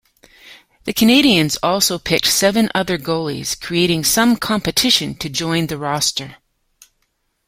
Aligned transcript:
The 0.85 0.95
Canadiens 0.95 1.59
also 1.61 1.99
picked 1.99 2.25
seven 2.25 2.71
other 2.73 2.97
goalies 2.97 3.53
creating 3.53 4.03
some 4.03 4.35
competition 4.35 5.13
to 5.17 5.29
join 5.29 5.67
the 5.67 5.77
roster. 5.77 6.37